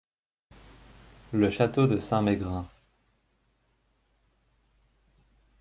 [1.31, 2.67] Le château de Saint-Maigrin.